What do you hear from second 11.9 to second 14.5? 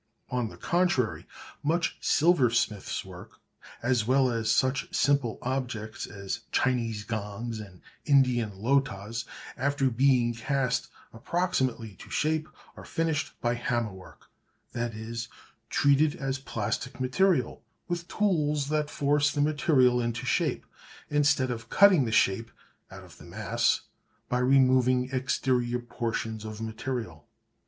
to shape are finished by hammer work,